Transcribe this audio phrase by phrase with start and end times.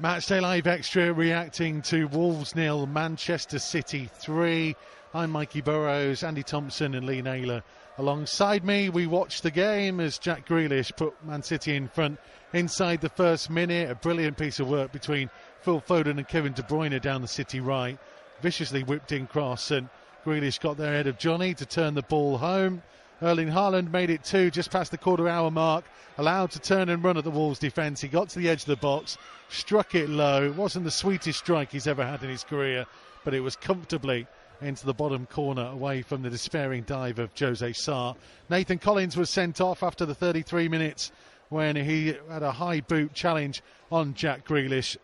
[0.00, 4.74] Matchday Live Extra reacting to Wolves nil, Manchester City 3.
[5.12, 7.62] I'm Mikey Burrows, Andy Thompson, and Lee Naylor.
[7.98, 12.18] Alongside me, we watched the game as Jack Grealish put Man City in front
[12.54, 13.90] inside the first minute.
[13.90, 15.28] A brilliant piece of work between
[15.60, 17.98] Phil Foden and Kevin De Bruyne down the City right.
[18.40, 19.90] Viciously whipped in cross, and
[20.24, 22.82] Grealish got there ahead of Jonny to turn the ball home.
[23.22, 25.84] Erling Haaland made it two just past the quarter hour mark,
[26.16, 28.00] allowed to turn and run at the Wolves defence.
[28.00, 29.18] He got to the edge of the box,
[29.50, 30.46] struck it low.
[30.46, 32.86] It wasn't the sweetest strike he's ever had in his career,
[33.24, 34.26] but it was comfortably
[34.62, 38.14] into the bottom corner away from the despairing dive of Jose Sa.
[38.48, 41.12] Nathan Collins was sent off after the 33 minutes
[41.50, 44.96] when he had a high boot challenge on Jack Grealish.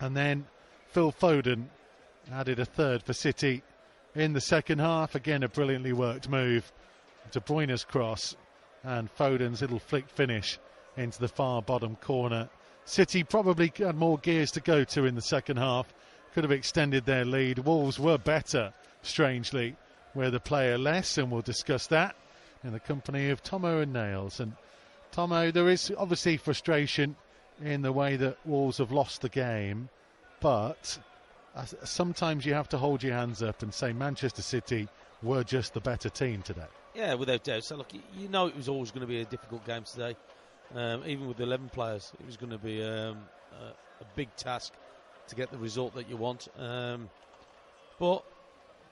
[0.00, 0.46] And then
[0.90, 1.66] Phil Foden
[2.30, 3.62] added a third for City
[4.14, 5.14] in the second half.
[5.14, 6.72] Again, a brilliantly worked move.
[7.30, 8.36] De Bruyne's cross
[8.84, 10.58] and Foden's little flick finish
[10.96, 12.48] into the far bottom corner.
[12.84, 15.92] City probably had more gears to go to in the second half,
[16.32, 17.58] could have extended their lead.
[17.58, 19.76] Wolves were better, strangely,
[20.14, 22.14] where the player less, and we'll discuss that
[22.62, 24.40] in the company of Tomo and Nails.
[24.40, 24.52] And
[25.12, 27.16] Tomo, there is obviously frustration
[27.62, 29.88] in the way that Wolves have lost the game,
[30.40, 30.98] but
[31.84, 34.88] sometimes you have to hold your hands up and say Manchester City
[35.22, 36.66] were just the better team today.
[36.94, 37.64] Yeah, without doubt.
[37.64, 40.16] So look, you know it was always going to be a difficult game today.
[40.74, 43.18] Um, even with 11 players, it was going to be um,
[43.52, 43.66] a,
[44.00, 44.72] a, big task
[45.28, 46.48] to get the result that you want.
[46.58, 47.08] Um,
[48.00, 48.24] but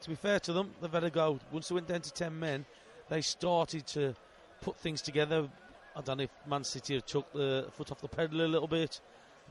[0.02, 1.41] to be fair to them, they've had a go.
[1.50, 2.64] Once they went down to 10 men,
[3.08, 4.14] they started to
[4.61, 5.48] put things together.
[5.97, 8.69] I don't know if Man City have took the foot off the pedal a little
[8.69, 9.00] bit.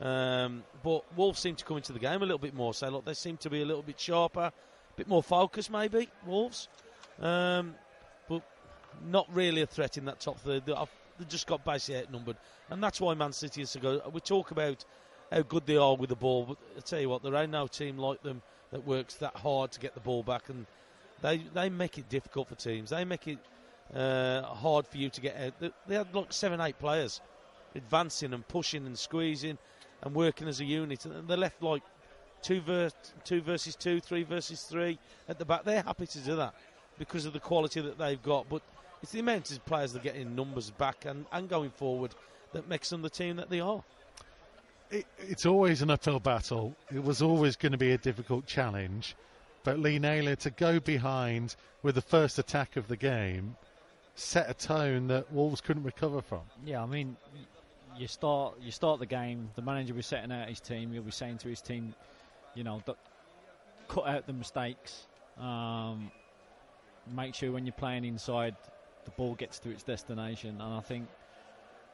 [0.00, 2.74] Um, but Wolves seem to come into the game a little bit more.
[2.74, 4.52] So look, they seem to be a little bit sharper,
[4.96, 6.68] bit more focused, maybe Wolves.
[7.20, 7.74] Um,
[8.28, 8.42] but
[9.06, 10.64] not really a threat in that top third.
[10.66, 12.36] They've just got basically outnumbered,
[12.70, 14.10] and that's why Man City is to go.
[14.12, 14.84] We talk about
[15.30, 17.66] how good they are with the ball, but I tell you what, there ain't no
[17.66, 20.66] team like them that works that hard to get the ball back, and
[21.22, 22.90] they they make it difficult for teams.
[22.90, 23.38] They make it
[23.94, 25.60] uh, hard for you to get out.
[25.60, 27.20] They, they had like seven, eight players
[27.74, 29.58] advancing and pushing and squeezing
[30.02, 31.82] and working as a unit, and they're left like
[32.44, 32.90] two, ver-
[33.24, 35.64] two versus two, three versus three at the back.
[35.64, 36.54] They're happy to do that
[36.98, 38.62] because of the quality that they've got, but
[39.02, 42.14] it's the amount of players that get in numbers back and, and going forward
[42.52, 43.82] that makes them the team that they are.
[44.90, 46.76] It, it's always an uphill battle.
[46.94, 49.16] It was always going to be a difficult challenge.
[49.64, 53.56] But Lee Naylor to go behind with the first attack of the game
[54.14, 56.42] set a tone that Wolves couldn't recover from.
[56.64, 57.16] Yeah, I mean,
[57.96, 59.50] you start you start the game.
[59.56, 60.92] The manager was setting out his team.
[60.92, 61.94] He'll be saying to his team,
[62.54, 62.82] you know,
[63.88, 65.06] cut out the mistakes.
[65.38, 66.10] Um,
[67.14, 68.56] make sure when you're playing inside,
[69.04, 70.60] the ball gets to its destination.
[70.60, 71.08] And I think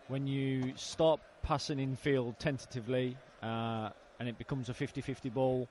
[0.08, 5.68] when you start passing in field tentatively uh, and it becomes a 50 50 ball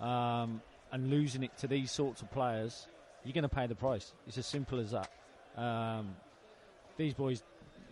[0.00, 0.60] um,
[0.92, 2.86] and losing it to these sorts of players,
[3.24, 4.12] you're going to pay the price.
[4.26, 5.10] It's as simple as that.
[5.56, 6.16] Um,
[6.96, 7.42] these boys,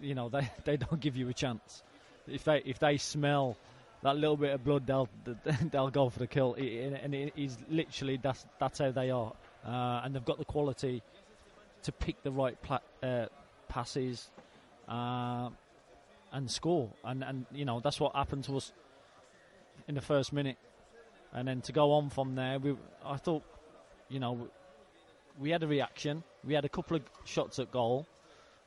[0.01, 1.83] you know, they, they don't give you a chance.
[2.27, 3.57] If they if they smell
[4.03, 5.09] that little bit of blood, they'll
[5.71, 6.55] they'll go for the kill.
[6.55, 9.33] And he's literally that's that's how they are,
[9.67, 11.03] uh, and they've got the quality
[11.83, 13.27] to pick the right pla- uh,
[13.69, 14.31] passes
[14.89, 15.49] uh,
[16.33, 16.91] and score.
[17.05, 18.73] And, and, you know, that's what happened to us
[19.89, 20.59] in the first minute.
[21.33, 23.43] And then to go on from there, we, I thought,
[24.09, 24.49] you know,
[25.39, 26.23] we had a reaction.
[26.45, 28.07] We had a couple of shots at goal.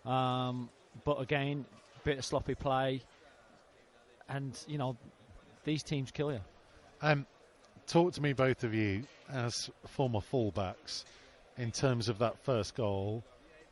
[0.05, 0.69] Um,
[1.03, 1.65] but again,
[2.03, 3.01] bit of sloppy play.
[4.29, 4.95] And, you know,
[5.63, 6.41] these teams kill you.
[7.01, 7.25] Um,
[7.87, 11.03] talk to me, both of you, as former fullbacks
[11.57, 13.23] in terms of that first goal.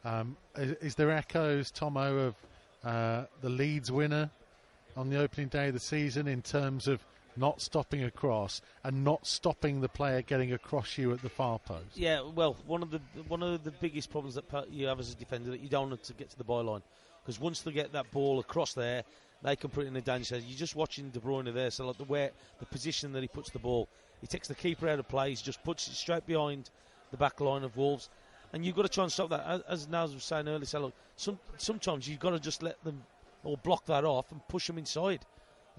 [0.03, 2.35] Um, is, is, there echoes, Tomo, of
[2.83, 4.29] uh, the Leeds winner
[4.97, 7.05] on the opening day of the season in terms of
[7.37, 11.95] not stopping across and not stopping the player getting across you at the far post?
[11.95, 15.15] Yeah, well, one of the one of the biggest problems that you have as a
[15.15, 16.81] defender that you don't want to get to the byline
[17.23, 19.03] because once they get that ball across there,
[19.43, 20.37] they can put it in a danger.
[20.37, 23.49] You're just watching De Bruyne there, so like the way, the position that he puts
[23.49, 23.87] the ball,
[24.21, 26.69] he takes the keeper out of play, he just puts it straight behind
[27.11, 28.09] the back line of Wolves.
[28.53, 29.63] And you've got to try and stop that.
[29.67, 33.01] As, as was saying earlier, so look, some, sometimes you've got to just let them
[33.43, 35.25] or block that off and push them inside.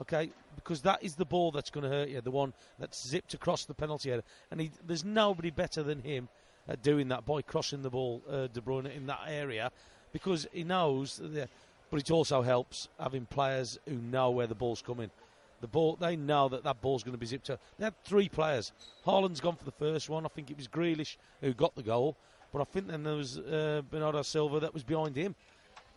[0.00, 3.34] Okay, because that is the ball that's going to hurt you, the one that's zipped
[3.34, 4.22] across the penalty area.
[4.50, 6.28] And he, there's nobody better than him
[6.66, 9.70] at doing that by crossing the ball, uh, De Bruyne, in that area,
[10.12, 11.20] because he knows.
[11.22, 11.48] That,
[11.90, 15.10] but it also helps having players who know where the ball's coming.
[15.60, 17.60] The ball, they know that that ball's going to be zipped up.
[17.78, 18.72] They had three players.
[19.06, 20.24] Haaland's gone for the first one.
[20.24, 22.16] I think it was Grealish who got the goal,
[22.50, 25.34] but I think then there was uh, Bernardo Silva that was behind him.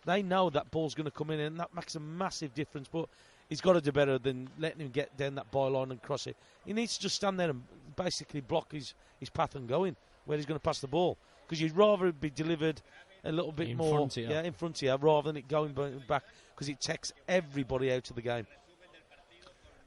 [0.04, 2.88] They know that ball's going to come in, and that makes a massive difference.
[2.92, 3.08] But
[3.48, 6.36] he's got to do better than letting him get down that byline and cross it.
[6.64, 7.62] He needs to just stand there and
[7.96, 9.96] basically block his, his path and going
[10.26, 11.16] where he's going to pass the ball.
[11.46, 12.82] Because you'd rather it be delivered
[13.26, 14.28] a little bit In more front of you.
[14.30, 15.74] yeah, in front of you rather than it going
[16.08, 16.24] back
[16.54, 18.46] because it takes everybody out of the game.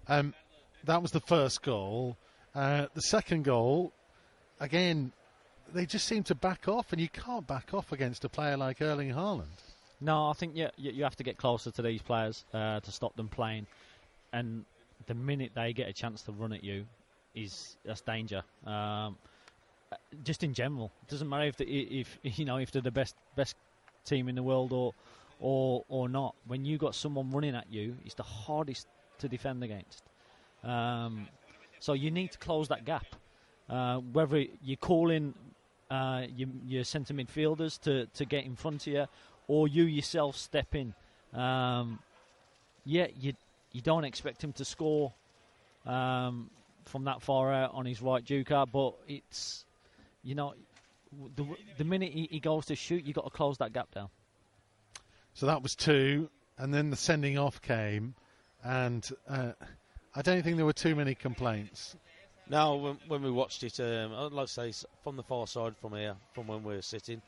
[0.08, 0.34] Um,
[0.86, 2.18] that was the first goal.
[2.56, 3.92] Uh, the second goal,
[4.60, 5.12] again,
[5.74, 8.82] they just seem to back off, and you can't back off against a player like
[8.82, 9.46] Erling Haaland.
[10.02, 12.92] No, I think you, you, you have to get closer to these players uh, to
[12.92, 13.68] stop them playing.
[14.34, 14.66] And
[15.08, 16.86] the minute they get a chance to run at you,
[17.36, 18.44] is that's danger.
[18.66, 19.18] Um,
[20.24, 23.16] just in general, it doesn't matter if, the, if you know if they're the best
[23.36, 23.56] best
[24.06, 24.94] team in the world or
[25.40, 26.36] or or not.
[26.48, 28.88] When you got someone running at you, it's the hardest
[29.20, 30.04] to defend against.
[30.64, 31.28] Um,
[31.80, 33.06] so you need to close that gap.
[33.70, 35.34] Uh, whether you call in
[35.92, 39.06] uh, your, your centre midfielders to, to get in front of you,
[39.48, 40.94] or you yourself step in.
[41.34, 42.00] Um,
[42.86, 43.34] yeah, you
[43.72, 45.14] you don't expect him to score
[45.86, 46.50] um,
[46.86, 49.66] from that far out on his right Duca, but it's
[50.24, 50.54] you know
[51.36, 51.46] the
[51.78, 54.10] the minute he, he goes to shoot, you've got to close that gap down.
[55.34, 58.16] So that was two, and then the sending off came,
[58.64, 59.52] and uh,
[60.16, 61.96] I don't think there were too many complaints.
[62.50, 65.46] Now, when, when we watched it, um, I'd like to say it's from the far
[65.46, 67.22] side from here, from when we were sitting.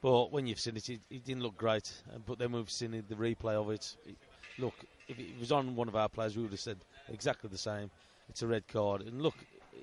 [0.00, 1.92] But when you've seen it, it, it didn't look great.
[2.12, 3.94] Uh, But then we've seen it, the replay of it.
[4.06, 4.16] it.
[4.58, 4.74] Look,
[5.06, 6.78] if it was on one of our players, we would have said
[7.08, 7.90] exactly the same.
[8.30, 9.02] It's a red card.
[9.02, 9.34] And look,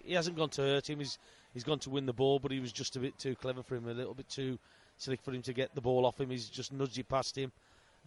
[0.04, 1.00] he hasn't gone to hurt him.
[1.00, 1.20] He's
[1.54, 3.76] he's gone to win the ball, but he was just a bit too clever for
[3.76, 4.58] him, a little bit too
[4.98, 6.30] slick for him to get the ball off him.
[6.30, 7.52] He's just nudged it past him.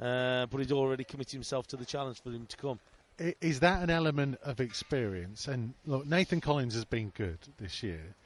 [0.00, 2.80] Uh, but he'd already committed himself to the challenge for him to come.
[3.18, 5.46] Is that an element of experience?
[5.46, 8.16] And look, Nathan Collins has been good this year,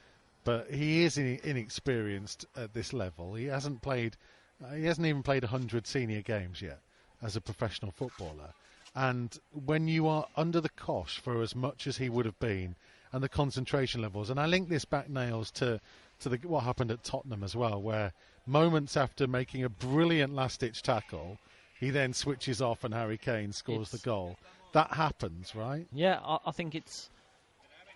[0.45, 3.35] but he is inexperienced at this level.
[3.35, 4.17] He hasn't played,
[4.65, 6.81] uh, he hasn't even played 100 senior games yet
[7.21, 8.55] as a professional footballer.
[8.95, 12.75] And when you are under the cosh for as much as he would have been,
[13.13, 15.81] and the concentration levels, and I link this back nails to
[16.21, 18.13] to the, what happened at Tottenham as well, where
[18.47, 21.39] moments after making a brilliant last-ditch tackle,
[21.79, 24.37] he then switches off and Harry Kane scores It's- the goal.
[24.73, 25.87] That happens, right?
[25.93, 27.09] Yeah, I, I think it's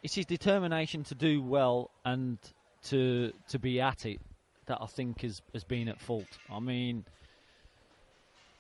[0.03, 2.39] it's his determination to do well and
[2.85, 4.21] to to be at it
[4.67, 6.39] that I think has has been at fault.
[6.51, 7.05] I mean,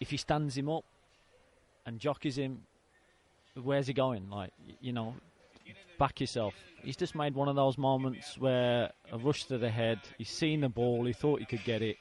[0.00, 0.84] if he stands him up
[1.86, 2.62] and jockeys him,
[3.54, 4.28] where's he going?
[4.28, 5.14] Like you know,
[6.02, 6.52] back yourself.
[6.82, 10.00] He's just made one of those moments where a rush to the head.
[10.18, 11.04] He's seen the ball.
[11.04, 11.96] He thought he could get it,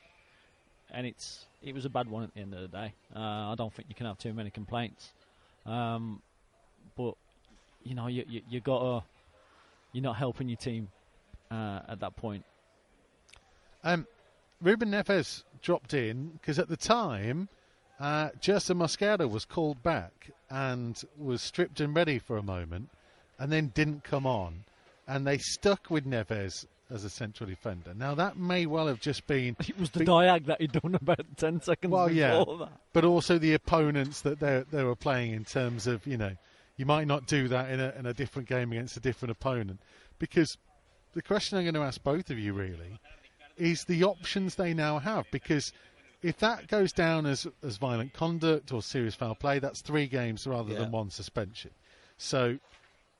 [0.89, 2.95] and it's it was a bad one at the end of the day.
[3.15, 3.19] Uh,
[3.51, 5.11] I don't think you can have too many complaints.
[5.67, 6.19] Um,
[6.97, 7.13] but
[7.83, 9.05] you know, you you, you gotta
[9.93, 10.87] you're not helping your team
[11.51, 12.43] uh, at that point.
[13.83, 14.07] Um,
[14.63, 17.49] Ruben Neves dropped in because at the time,
[17.99, 22.89] uh, Mosquera was called back and was stripped and ready for a moment,
[23.41, 24.63] and then didn't come on,
[25.07, 27.93] and they stuck with Neves as a central defender.
[27.93, 30.93] Now that may well have just been, It was the Be- diag that he'd done
[30.95, 32.39] about ten seconds Well, yeah.
[32.39, 32.71] before that.
[32.93, 36.35] but also the opponents that they they were playing in terms of you know
[36.77, 39.79] you might not do that in a in a different game against a different opponent
[40.19, 40.57] because
[41.13, 42.99] the question I'm going to ask both of you really
[43.57, 45.73] is the options they now have because
[46.23, 50.45] if that goes down as as violent conduct or serious foul play that's three games
[50.47, 50.79] rather Yeah.
[50.79, 51.71] than one suspension
[52.17, 52.57] so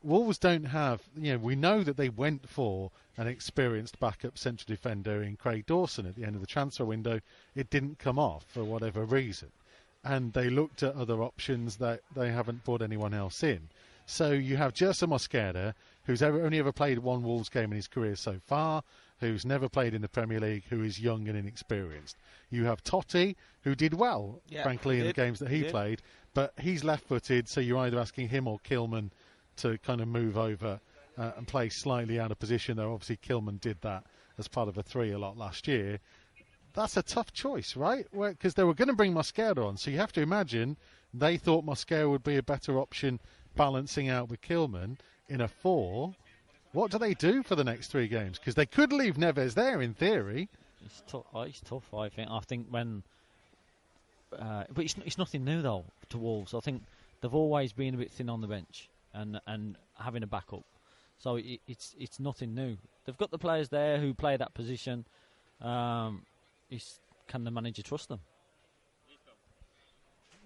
[0.03, 4.65] Wolves don't have you know we know that they went for an experienced backup central
[4.67, 7.19] defender in Craig Dawson at the end of the transfer window
[7.55, 9.51] it didn't come off for whatever reason
[10.03, 13.69] and they looked at other options that they haven't brought anyone else in.
[14.05, 15.73] So you have Yerson Mosquera,
[16.05, 18.83] who's ever, only ever played one Wolves game in his career so far,
[19.19, 22.17] who's never played in the Premier League, who is young and inexperienced.
[22.49, 26.01] You have Toti, who did well, Yeah, frankly, in the games that he He played,
[26.33, 29.11] but he's left-footed, so you're either asking him or Kilman
[29.61, 30.79] to kind of move over
[31.17, 32.77] uh, and play slightly out of position.
[32.77, 34.03] Though obviously Kilman did that
[34.37, 35.99] as part of a three a lot last year
[36.73, 38.05] that's a tough choice, right?
[38.11, 40.77] Because they were going to bring Mosquera on, so you have to imagine
[41.13, 43.19] they thought Mosquera would be a better option,
[43.55, 46.13] balancing out with Kilman in a four.
[46.71, 48.39] What do they do for the next three games?
[48.39, 50.47] Because they could leave Neves there in theory.
[50.85, 51.25] It's tough.
[51.33, 51.93] oh, It's tough.
[51.93, 52.29] I think.
[52.31, 53.03] I think when,
[54.37, 56.53] uh, but it's it's nothing new though to Wolves.
[56.53, 56.83] I think
[57.19, 60.63] they've always been a bit thin on the bench and and having a backup.
[61.17, 62.77] So it, it's it's nothing new.
[63.05, 65.05] They've got the players there who play that position.
[65.61, 66.23] Um,
[67.27, 68.19] can the manager trust them?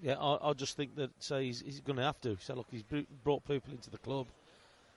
[0.02, 2.38] Yeah, I, I just think that say he's, he's going to have to.
[2.42, 2.84] So look, he's
[3.24, 4.28] brought people into the club,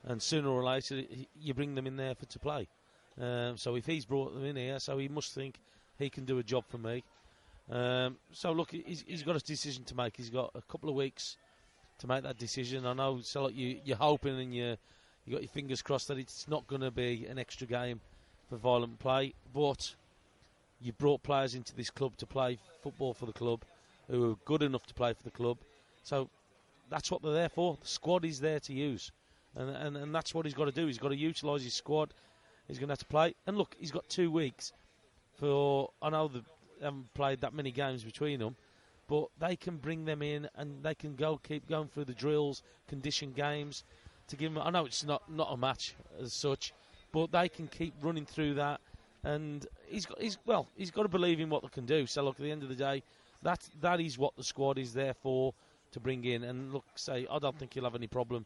[0.04, 1.02] and sooner or later
[1.40, 2.66] you bring them in there for to play.
[3.20, 5.56] Um, so if he's brought them in here, so he must think
[5.98, 7.04] he can do a job for me.
[7.70, 10.16] Um, so look, he's, he's got a decision to make.
[10.16, 11.36] He's got a couple of weeks
[11.98, 12.86] to make that decision.
[12.86, 14.76] I know, so like you, you're hoping and you
[15.26, 18.00] you got your fingers crossed that it's not going to be an extra game
[18.48, 19.94] for violent play, but
[20.80, 23.62] you brought players into this club to play football for the club
[24.10, 25.58] who are good enough to play for the club.
[26.02, 26.30] So
[26.88, 27.76] that's what they're there for.
[27.80, 29.10] The squad is there to use.
[29.54, 30.86] And, and, and that's what he's got to do.
[30.86, 32.14] He's got to utilise his squad.
[32.66, 33.34] He's going to have to play.
[33.46, 34.72] And look, he's got two weeks
[35.38, 35.90] for.
[36.00, 36.40] I know they
[36.82, 38.56] haven't played that many games between them,
[39.08, 42.62] but they can bring them in and they can go keep going through the drills,
[42.86, 43.84] condition games
[44.28, 44.62] to give them.
[44.64, 46.72] I know it's not not a match as such,
[47.12, 48.80] but they can keep running through that.
[49.24, 52.06] And he's got he's well he's got to believe in what they can do.
[52.06, 53.02] So look, at the end of the day,
[53.42, 55.54] that that is what the squad is there for
[55.92, 56.44] to bring in.
[56.44, 58.44] And look, say I don't think he'll have any problem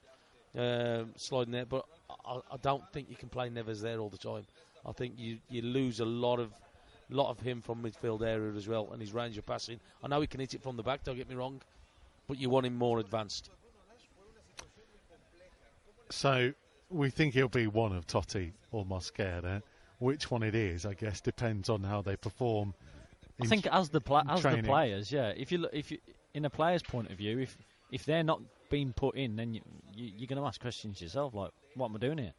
[0.56, 1.84] um, sliding there, but
[2.24, 4.46] I, I don't think you can play Neves there all the time.
[4.86, 6.52] I think you you lose a lot of
[7.10, 9.80] lot of him from midfield area as well, and his range of passing.
[10.02, 11.04] I know he can hit it from the back.
[11.04, 11.60] Don't get me wrong,
[12.28, 13.50] but you want him more advanced.
[16.10, 16.52] So
[16.90, 19.62] we think he'll be one of Toti or Mosquera.
[19.98, 22.74] Which one it is, I guess, depends on how they perform.
[23.40, 24.62] I think as the pla- as training.
[24.62, 25.28] the players, yeah.
[25.36, 25.98] If you look, if you
[26.34, 27.56] in a player's point of view, if
[27.90, 28.40] if they're not
[28.70, 29.60] being put in, then you,
[29.94, 32.32] you, you're going to ask questions yourself, like, what am I doing here?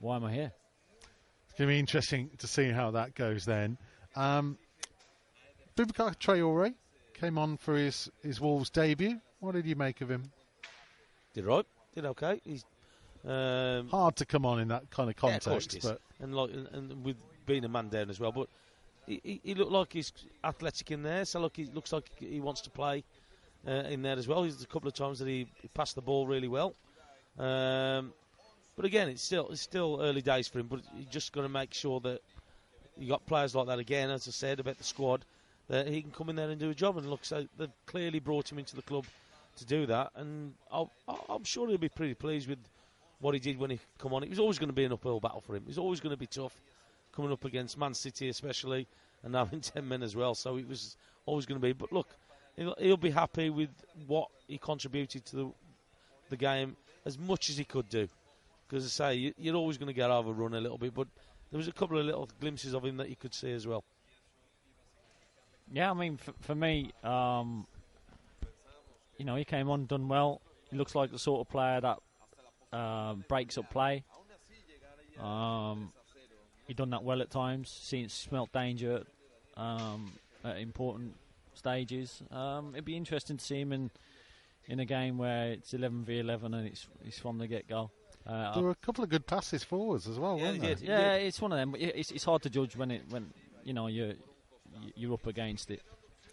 [0.00, 0.52] Why am I here?
[1.60, 3.76] Going to be interesting to see how that goes then.
[4.16, 4.56] Um,
[5.76, 6.72] Boubacar Traore
[7.12, 9.20] came on for his, his Wolves debut.
[9.40, 10.32] What did you make of him?
[11.34, 12.40] Did right, did okay.
[12.46, 12.64] He's
[13.26, 16.50] um, Hard to come on in that kind of Yeah, of context, but and like
[16.50, 18.32] and, and with being a man down as well.
[18.32, 18.48] But
[19.06, 21.26] he, he, he looked like he's athletic in there.
[21.26, 23.04] So look, he looks like he wants to play
[23.68, 24.44] uh, in there as well.
[24.44, 26.74] There's a couple of times that he, he passed the ball really well.
[27.38, 28.14] Um,
[28.80, 30.66] but again, it's still it's still early days for him.
[30.66, 32.22] But you just got to make sure that
[32.96, 35.22] you got players like that again, as I said about the squad,
[35.68, 36.96] that he can come in there and do a job.
[36.96, 39.04] And look, so they've clearly brought him into the club
[39.58, 40.90] to do that, and I'll-
[41.28, 42.58] I'm sure he'll be pretty pleased with
[43.18, 44.22] what he did when he come on.
[44.22, 45.64] It was always going to be an uphill battle for him.
[45.64, 46.58] It was always going to be tough
[47.12, 48.86] coming up against Man City, especially,
[49.22, 50.34] and now in 10 men as well.
[50.34, 50.96] So it was
[51.26, 51.74] always going to be.
[51.74, 52.08] But look,
[52.56, 53.68] he'll, he'll be happy with
[54.06, 55.50] what he contributed to the,
[56.30, 58.08] the game as much as he could do.
[58.70, 61.08] Because I say, you, you're always going to get overrun a little bit, but
[61.50, 63.82] there was a couple of little glimpses of him that you could see as well.
[65.72, 67.66] Yeah, I mean, for, for me, um,
[69.18, 70.40] you know, he came on, done well.
[70.70, 74.04] He looks like the sort of player that um, breaks up play.
[75.20, 75.92] Um,
[76.68, 77.70] he done that well at times.
[77.70, 79.02] Seen smelt danger
[79.56, 80.12] um,
[80.44, 81.16] at important
[81.54, 82.22] stages.
[82.30, 83.90] Um, it'd be interesting to see him in
[84.68, 87.90] in a game where it's 11 v 11 and it's it's from the get go.
[88.26, 90.74] Uh, there were a couple of good passes forwards as well, Yeah, weren't he there?
[90.76, 90.84] did.
[90.88, 91.72] yeah, it's one of them.
[91.72, 93.32] but It's, it's hard to judge when it when
[93.64, 94.12] you know you're
[94.94, 95.82] you're up against it.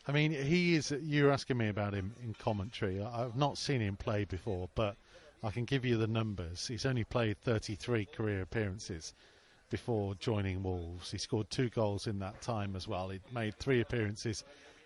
[0.07, 0.91] I mean, he is.
[1.01, 3.01] You're asking me about him in commentary.
[3.01, 4.95] I- I've not seen him play before, but
[5.43, 6.67] I can give you the numbers.
[6.67, 9.13] He's only played 33 career appearances
[9.69, 11.11] before joining Wolves.
[11.11, 13.09] He scored two goals in that time as well.
[13.09, 14.43] He made three appearances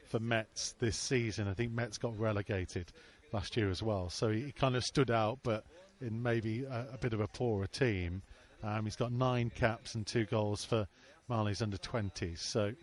[0.07, 1.47] for Metz this season.
[1.47, 2.91] I think Metz got relegated
[3.31, 5.63] last year as well, so he, he kind of stood out, but
[6.01, 8.21] in maybe a, a bit of a poorer team.
[8.63, 10.87] Um, he's got nine caps and two goals for
[11.27, 12.39] Mali's under 20s.
[12.39, 12.73] So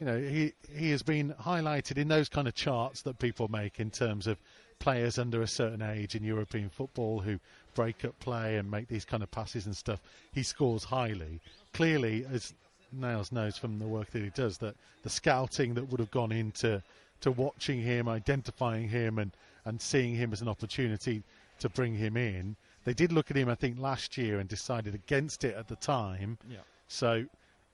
[0.00, 3.78] you know, he he has been highlighted in those kind of charts that people make
[3.78, 4.36] in terms of
[4.80, 7.38] players under a certain age in European football who
[7.74, 10.00] break up play and make these kind of passes and stuff.
[10.32, 11.40] He scores highly.
[11.72, 12.52] Clearly, as
[12.90, 16.32] Nails knows from the work that he does, that the scouting that would have gone
[16.32, 16.82] into
[17.20, 19.30] to watching him, identifying him, and
[19.64, 21.22] and seeing him as an opportunity
[21.62, 22.56] to bring him in.
[22.84, 25.76] They did look at him, I think, last year and decided against it at the
[25.76, 26.38] time.
[26.48, 26.58] Yeah.
[26.88, 27.24] So,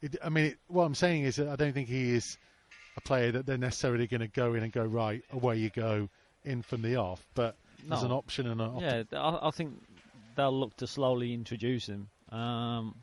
[0.01, 2.37] it, I mean, it, what I'm saying is that I don't think he is
[2.97, 6.09] a player that they're necessarily going to go in and go right away you go
[6.45, 8.07] in from the off, but there's No.
[8.09, 9.75] an option and an Yeah, I, I think
[10.37, 12.09] they'll look to slowly introduce him.
[12.31, 12.95] Um,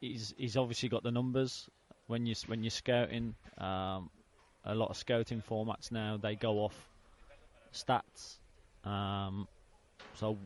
[0.00, 1.68] he's he's obviously got the numbers
[2.06, 3.34] when you when you're scouting.
[3.58, 4.10] Um,
[4.64, 6.74] a lot of scouting formats now they go off
[7.72, 8.36] stats.
[8.86, 9.48] Um,
[10.14, 10.38] so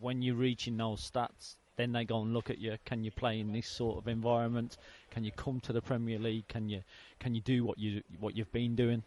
[0.00, 2.76] when you're reaching those stats, then they go and look at you.
[2.84, 4.76] Can you play in this sort of environment?
[5.10, 6.46] Can you come to the Premier League?
[6.48, 6.82] Can you
[7.18, 9.02] can you do what you what you've been doing?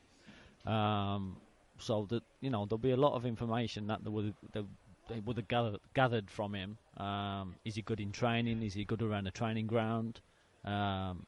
[0.65, 1.38] Um,
[1.77, 4.63] so that you know there'll be a lot of information that they would they,
[5.09, 6.77] they would have gathered, gathered from him.
[6.97, 8.63] Um, is he good in training?
[8.63, 10.21] Is he good around the training ground?
[10.63, 11.25] Um,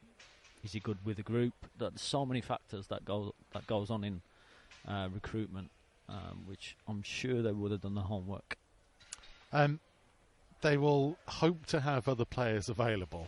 [0.62, 1.52] is he good with the group?
[1.78, 4.22] There's so many factors that go that goes on in
[4.88, 5.70] uh, recruitment,
[6.08, 8.56] um, which I'm sure they would have done the homework.
[9.52, 9.80] Um,
[10.62, 13.26] they will hope to have other players available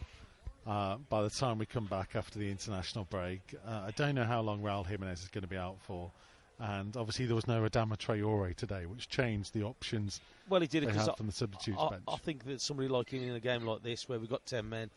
[0.66, 3.40] uh, by the time we come back after the international break.
[3.66, 6.10] Uh, I don't know how long Raul Jimenez is going to be out for.
[6.58, 10.84] And obviously, there was no Adama Traore today, which changed the options Well, he did
[10.84, 12.04] it because from the substitutes I, bench.
[12.08, 14.68] I think that somebody like him in a game like this, where we've got ten
[14.68, 14.88] men,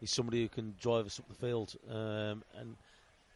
[0.00, 2.76] is somebody who can drive us up the field, um, and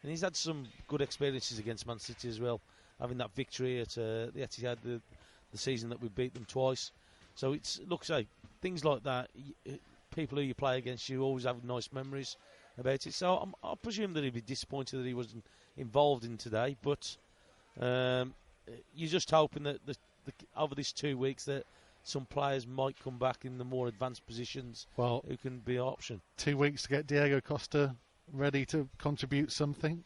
[0.01, 2.61] and he's had some good experiences against Man City as well,
[2.99, 5.01] having that victory at uh, the Etihad the,
[5.51, 6.91] the season that we beat them twice.
[7.35, 8.27] So it's look, say
[8.61, 9.29] things like that.
[10.15, 12.37] People who you play against, you always have nice memories
[12.77, 13.13] about it.
[13.13, 15.43] So I'm, I presume that he'd be disappointed that he wasn't
[15.77, 17.17] involved in today, but
[17.81, 18.33] um,
[18.95, 21.65] you're just hoping that the, the, over these two weeks that
[22.03, 25.81] some players might come back in the more advanced positions well, who can be an
[25.81, 26.21] option.
[26.37, 27.95] two weeks to get Diego Costa
[28.31, 30.03] ready to contribute something.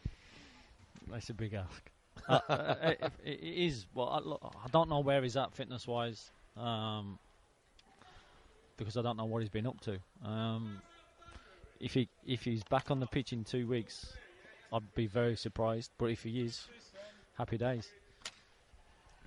[1.12, 1.89] That's a big ask.
[2.30, 3.86] Uh, uh, it, it is.
[3.94, 7.20] Well, I, look, I don't know where he's at fitness wise, um,
[8.78, 10.00] because I don't know what he's been up to.
[10.24, 10.82] Um,
[11.80, 14.14] if he if he's back on the pitch in two weeks,
[14.72, 15.92] I'd be very surprised.
[15.98, 16.68] But if he is,
[17.38, 17.90] happy days.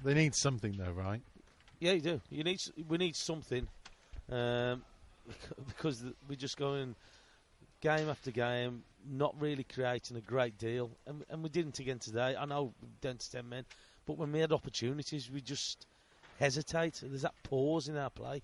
[0.04, 1.22] They need something, though, right?
[1.80, 2.20] Yeah, you do.
[2.30, 3.66] You need we need something
[4.30, 4.82] um,
[5.66, 6.94] because we're just going
[7.82, 12.34] game after game, not really creating a great deal, and, and we didn't again today.
[12.38, 13.66] I know we're down to ten men,
[14.06, 15.86] but when we had opportunities, we just
[16.38, 17.00] hesitate.
[17.02, 18.40] There's that pause in our play,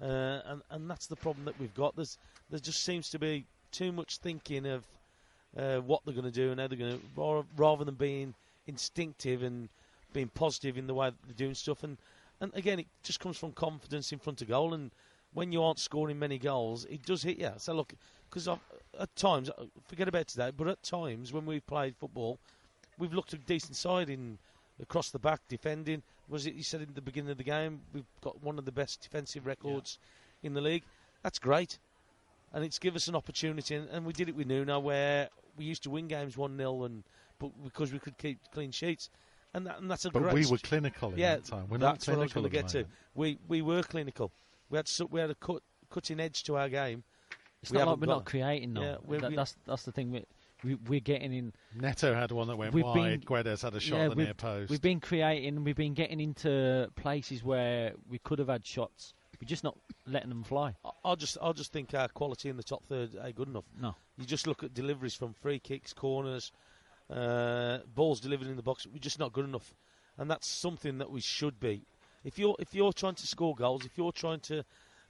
[0.00, 1.96] uh, and and that's the problem that we've got.
[1.96, 2.16] There's
[2.48, 4.84] there just seems to be too much thinking of
[5.58, 8.34] uh, what they're going to do and how they're going to, rather than being
[8.66, 9.68] instinctive and
[10.12, 11.82] being positive in the way that they're doing stuff.
[11.82, 11.98] And
[12.40, 14.74] and again, it just comes from confidence in front of goal.
[14.74, 14.90] And
[15.36, 17.52] when you aren't scoring many goals, it does hit you.
[17.58, 17.92] So look,
[18.30, 22.38] because at times, uh, forget about today, but at times when we've played football,
[22.98, 24.38] we've looked a decent side in
[24.80, 26.02] across the back defending.
[26.30, 27.82] Was it you said in the beginning of the game?
[27.92, 29.98] We've got one of the best defensive records
[30.42, 30.84] in the league.
[31.22, 31.78] That's great,
[32.54, 33.74] and it's given us an opportunity.
[33.74, 35.28] And, and we did it with Nuno, where
[35.58, 37.04] we used to win games one 0 and
[37.38, 39.10] but because we could keep clean sheets,
[39.52, 40.34] and, that, and that's a But great.
[40.34, 41.66] we were clinical in yeah, that time.
[41.68, 42.86] We're not that's what I was going to get to.
[43.14, 44.32] We we were clinical.
[44.70, 47.04] We had su- we had a cut, cutting edge to our game.
[47.62, 48.82] It's we not like we're got- not creating though.
[48.82, 50.10] Yeah, we- That- we- that's that's the thing.
[50.12, 50.24] We,
[50.64, 51.52] we we're getting in.
[51.74, 53.20] Neto had one that went We've wide.
[53.20, 54.70] been- Guedes had a shot yeah, at the near post.
[54.70, 55.64] We've been creating.
[55.64, 59.12] We've been getting into places where we could have had shots.
[59.40, 60.74] We're just not letting them fly.
[60.84, 63.66] I, I just I just think our quality in the top third ain't good enough.
[63.78, 63.94] No.
[64.16, 66.52] You just look at deliveries from free kicks, corners,
[67.10, 68.86] uh, balls delivered in the box.
[68.86, 69.74] We're just not good enough,
[70.18, 71.84] and that's something that we should be.
[72.26, 74.64] If you're if you're trying to score goals, if you're trying to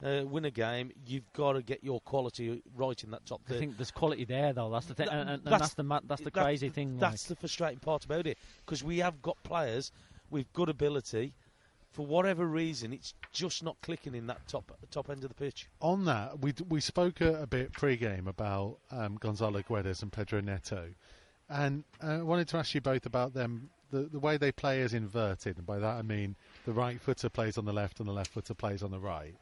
[0.04, 3.52] uh, win a game, you've got to get your quality right in that top I
[3.52, 3.58] third.
[3.60, 4.70] think there's quality there though.
[4.70, 6.68] That's the thing, That- and, and, and that's- that's the ma- that's the That- crazy
[6.68, 6.98] thing.
[6.98, 9.90] That's the frustrating part about it because we have got players
[10.30, 11.32] with good ability.
[11.92, 15.66] For whatever reason, it's just not clicking in that top top end of the pitch.
[15.80, 20.12] on that, we d- we spoke a, a bit pre-game about um, Gonzalo Guedes and
[20.12, 20.90] Pedro Neto,
[21.48, 23.70] and uh, I wanted to ask you both about them.
[23.90, 27.28] The the way they play is inverted, and by that I mean the right footer
[27.28, 29.34] plays on the left and the left footer plays on the right.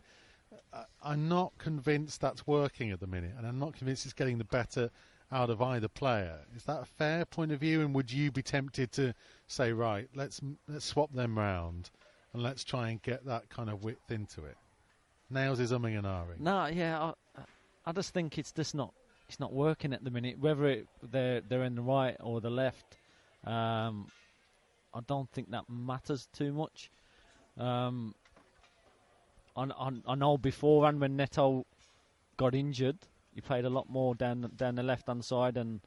[0.72, 4.38] I, I'm not convinced that's working at the minute, and I'm not convinced it's getting
[4.38, 4.90] the better
[5.33, 6.38] out of either player.
[6.54, 7.80] Is that a fair point of view?
[7.80, 9.14] And would you be tempted to
[9.48, 11.90] say, right, let's let's swap them round,
[12.33, 14.57] and let's try and get that kind of width into it?
[15.30, 16.40] Nails is umming and ahhing.
[16.40, 17.42] No, yeah, I,
[17.87, 18.92] I just think it's just not
[19.28, 20.38] it's not working at the minute.
[20.38, 22.96] Whether it, they're they're in the right or the left,
[23.44, 24.07] um,
[24.94, 26.90] I don't think that matters too much.
[27.59, 28.14] Um,
[29.57, 31.66] I, I, I know beforehand when Neto
[32.37, 32.98] got injured,
[33.35, 35.80] he played a lot more down down the left hand side, and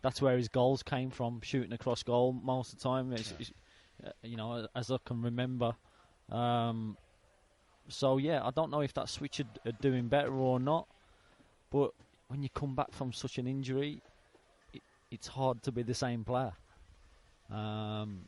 [0.00, 3.12] that's where his goals came from, shooting across goal most of the time.
[3.12, 3.52] It's, it's,
[4.04, 5.74] uh, you know, as I can remember.
[6.30, 6.96] Um,
[7.88, 10.88] so yeah, I don't know if that switch are, are doing better or not.
[11.70, 11.92] But
[12.28, 14.02] when you come back from such an injury,
[14.72, 16.52] it, it's hard to be the same player.
[17.52, 18.20] Um,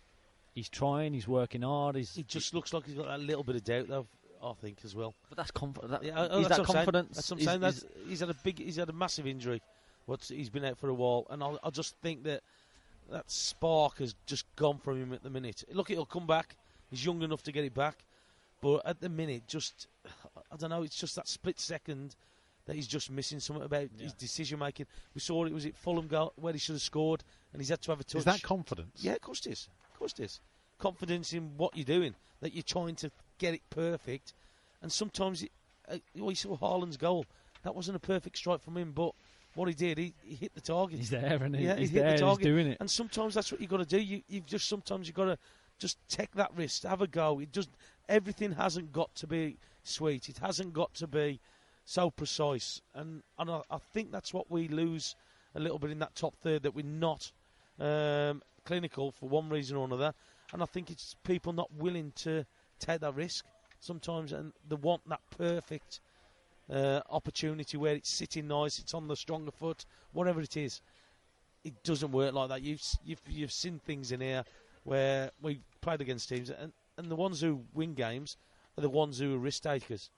[0.55, 1.97] he's trying, he's working hard.
[1.97, 4.07] He's It just looks like he's got a little bit of doubt, though.
[4.43, 5.15] I think as well.
[5.31, 5.93] but that's confident.
[5.93, 7.17] That, Yeah, oh, is that's that confidence?
[7.17, 7.63] That's what I'm saying.
[7.63, 9.63] is- he's had a big, he's had a massive injury.
[10.07, 12.43] What's he's been out for a while, and I, I just think that
[13.11, 15.65] that spark has just gone from him at the minute.
[15.73, 16.57] Look, it'll come back.
[16.91, 17.97] He's young enough to get it back,
[18.61, 20.83] but at the minute, just I don't know.
[20.83, 22.17] It's just that split second
[22.67, 24.87] that he's just missing something about his decision making.
[25.15, 27.23] We saw it was it Fulham goal where he should have scored,
[27.53, 28.21] and he's had to have a touch.
[28.21, 28.91] Is that confidence?
[28.97, 29.69] Yeah, of course it is.
[29.93, 30.41] Of course it is.
[30.79, 34.35] Confidence in what you're doing, that you're trying to get it perfect.
[34.83, 35.53] And sometimes, it,
[35.89, 37.27] uh, we saw Haaland's goal.
[37.63, 39.13] That wasn't a perfect strike from him, but
[39.55, 40.99] what he did, he, he hit the target.
[40.99, 42.29] he's there and he, Yeah, he's he hit the there.
[42.31, 42.77] He's doing it.
[42.81, 43.99] And sometimes that's what you've got to do.
[43.99, 45.39] You, you've just sometimes you've got to
[45.79, 47.41] just take that risk, have a go.
[47.41, 47.71] It just
[48.09, 50.29] everything hasn't got to be sweet.
[50.29, 51.41] It hasn't got to be
[51.85, 52.81] so precise.
[52.95, 55.17] And and I, I think that's what we lose
[55.55, 57.33] a little bit in that top third that we're not
[57.79, 60.13] um, clinical for one reason or another,
[60.53, 62.45] and I think it's people not willing to
[62.81, 63.45] take that risk
[63.81, 66.01] sometimes, and they want that perfect
[66.71, 70.81] uh, opportunity where it's sitting nice, it's on the stronger foot, whatever it is.
[71.63, 72.63] It doesn't work like that.
[72.63, 74.45] You've you've, you've seen things in here
[74.85, 78.37] where we played against teams, and, and the ones who win games
[78.77, 80.11] are the ones who are risk takers,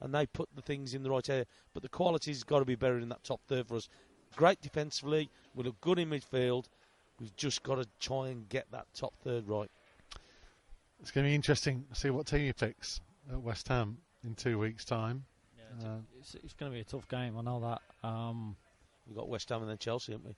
[0.00, 1.46] and they put the things in the right area.
[1.72, 3.88] But the quality's got to be better in that top third for us.
[4.36, 6.66] Great defensively, we look good in midfield.
[7.20, 9.70] We've just got to try and get that top third right.
[11.00, 14.34] It's going to be interesting to see what team he picks at West Ham in
[14.34, 15.24] two weeks' time.
[15.56, 17.36] Yeah, uh, it's, it's, going to be a tough game.
[17.38, 18.08] I know that.
[18.08, 18.56] Um,
[19.06, 20.34] We've got West Ham and then Chelsea, haven't we?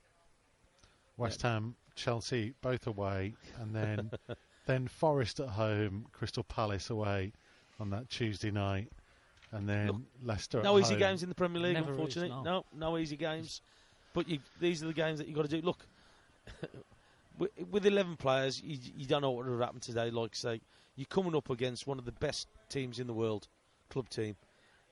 [1.16, 1.53] West yeah.
[1.53, 4.11] Ham, Chelsea, both away, and then
[4.66, 7.33] then Forest at home, Crystal Palace away
[7.79, 8.90] on that Tuesday night,
[9.57, 10.62] and then Look, Leicester.
[10.62, 10.99] No easy home.
[10.99, 12.29] games in the Premier League, Never unfortunately.
[12.29, 12.64] Is, no.
[12.75, 12.90] no.
[12.92, 13.62] no, easy games.
[14.12, 15.64] But you, these are the games that you've got to do.
[15.64, 15.87] Look,
[17.38, 20.11] with, with 11 players, you, you, don't know what would have happened today.
[20.11, 20.61] Like say,
[20.95, 23.49] you're coming up against one of the best teams in the world,
[23.88, 24.37] club team,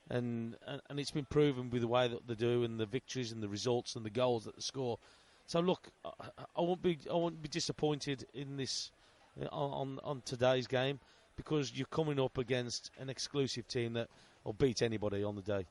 [0.09, 3.31] and, and and it's been proven with the way that they do and the victories
[3.31, 4.97] and the results and the goals that they score.
[5.45, 6.11] So look, I,
[6.57, 8.91] I won't be I won't be disappointed in this
[9.39, 10.99] uh, on on today's game
[11.35, 14.09] because you're coming up against an exclusive team that
[14.45, 15.65] will beat anybody on the day.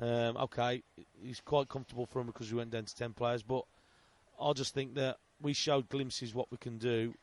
[0.00, 0.82] Um, okay,
[1.22, 3.64] he's quite comfortable for him because we went down to ten players, but
[4.40, 7.14] I just think that we showed glimpses what we can do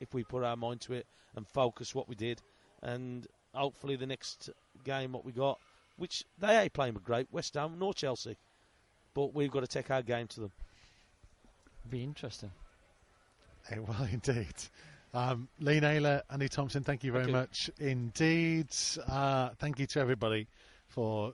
[0.00, 2.42] if we put our mind to it and focus what we did,
[2.82, 4.50] and hopefully the next
[4.84, 5.58] game what we got,
[5.96, 8.36] which they ain't playing with great, West Ham nor Chelsea,
[9.14, 10.52] but we've got to take our game to them.
[11.88, 12.50] Be interesting.
[13.70, 14.54] It will indeed.
[15.16, 17.40] Um, Lee Naylor, Andy Thompson, thank you very thank you.
[17.40, 18.68] much indeed.
[19.08, 20.46] Uh, thank you to everybody
[20.88, 21.32] for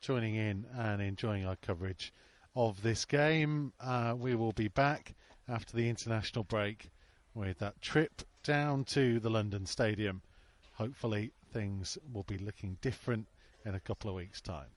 [0.00, 2.12] joining in and enjoying our coverage
[2.54, 3.72] of this game.
[3.80, 5.16] Uh, we will be back
[5.48, 6.92] after the international break
[7.34, 10.22] with that trip down to the London Stadium.
[10.74, 13.26] Hopefully, things will be looking different
[13.64, 14.68] in a couple of weeks' time.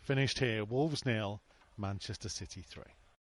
[0.00, 1.40] Finished here, Wolves nil,
[1.76, 2.84] Manchester City 3.